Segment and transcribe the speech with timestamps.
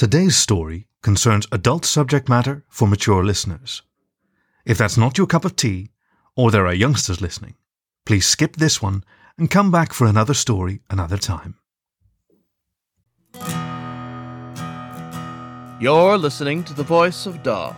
[0.00, 3.82] Today's story concerns adult subject matter for mature listeners.
[4.64, 5.90] If that's not your cup of tea,
[6.34, 7.56] or there are youngsters listening,
[8.06, 9.04] please skip this one
[9.36, 11.56] and come back for another story another time.
[15.78, 17.76] You're listening to The Voice of Dog.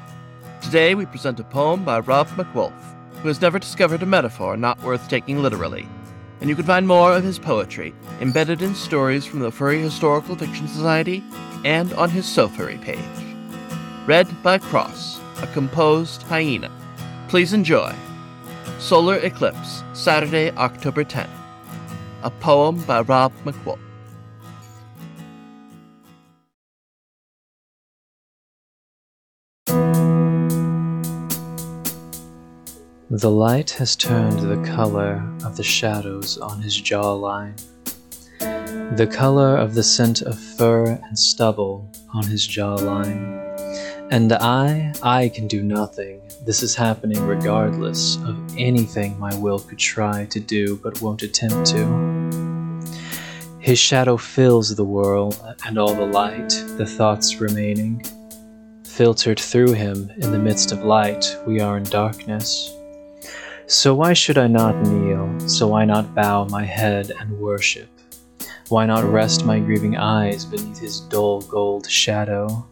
[0.61, 2.73] Today we present a poem by Rob MacWolf,
[3.23, 5.89] who has never discovered a metaphor not worth taking literally.
[6.43, 10.35] And you can find more of his poetry embedded in stories from the Furry Historical
[10.35, 11.23] Fiction Society
[11.65, 12.99] and on his SoFurry page.
[14.09, 16.69] Read by Cross, a composed hyena.
[17.29, 17.95] Please enjoy
[18.81, 21.31] Solar Eclipse, Saturday, October 10th.
[22.25, 23.79] A poem by Rob MacWolf.
[33.15, 37.63] The light has turned the color of the shadows on his jawline,
[38.39, 43.39] the color of the scent of fur and stubble on his jawline.
[44.11, 46.23] And I, I can do nothing.
[46.47, 51.67] This is happening regardless of anything my will could try to do but won't attempt
[51.73, 52.81] to.
[53.59, 58.03] His shadow fills the world and all the light, the thoughts remaining.
[58.85, 62.75] Filtered through him in the midst of light, we are in darkness.
[63.67, 65.39] So why should I not kneel?
[65.49, 67.89] So why not bow my head and worship?
[68.69, 72.67] Why not rest my grieving eyes beneath his dull gold shadow?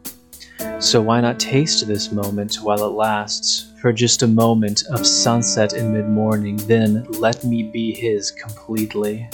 [0.78, 5.74] So why not taste this moment while it lasts, for just a moment of sunset
[5.74, 9.28] in mid morning, then let me be his completely?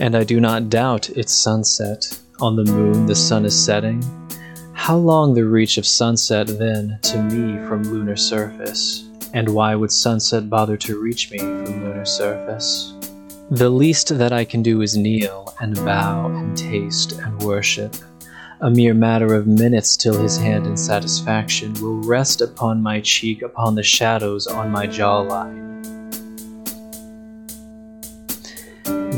[0.00, 2.18] And I do not doubt its sunset.
[2.40, 4.02] On the moon the sun is setting.
[4.74, 9.08] How long the reach of sunset then to me from lunar surface?
[9.32, 12.94] And why would sunset bother to reach me from lunar surface?
[13.50, 17.94] The least that I can do is kneel and bow and taste and worship.
[18.60, 23.42] A mere matter of minutes till his hand in satisfaction will rest upon my cheek,
[23.42, 25.66] upon the shadows on my jawline.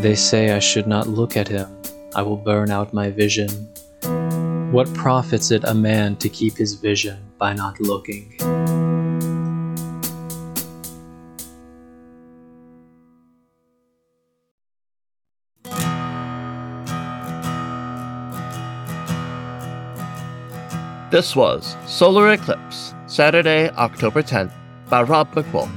[0.02, 1.68] They say I should not look at him,
[2.14, 3.48] I will burn out my vision.
[4.72, 8.36] What profits it a man to keep his vision by not looking?
[21.10, 24.52] This was Solar Eclipse, Saturday, October 10th,
[24.88, 25.68] by Rob MacWolf.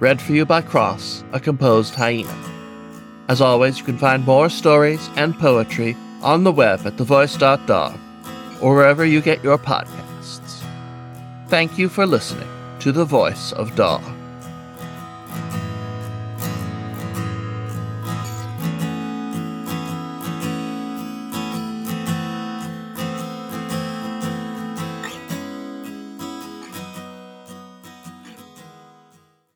[0.00, 2.34] Read for you by Cross, a composed hyena.
[3.28, 7.98] As always, you can find more stories and poetry on the web at thevoice.dog
[8.62, 10.64] or wherever you get your podcasts.
[11.48, 12.48] Thank you for listening
[12.78, 14.02] to The Voice of Dog.